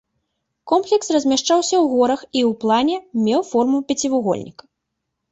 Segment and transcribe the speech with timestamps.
[0.71, 2.95] Комплекс размяшчаўся ў горах і ў плане
[3.27, 4.63] меў форму пяцівугольніка.